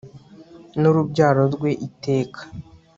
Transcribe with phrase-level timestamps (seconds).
[0.79, 2.41] n'urubyaro rwe iteka